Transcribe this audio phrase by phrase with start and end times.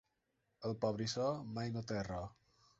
[0.69, 1.29] El pobrissó
[1.59, 2.29] mai no té raó.